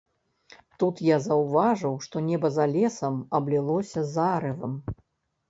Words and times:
Тут 0.83 1.01
я 1.07 1.17
заўважыў, 1.25 1.93
што 2.07 2.15
неба 2.31 2.51
за 2.57 2.65
лесам 2.73 3.21
аблілося 3.41 4.07
зарывам. 4.17 4.73